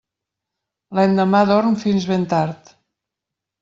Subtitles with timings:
[1.01, 2.77] L'endemà dorm fins ben tard.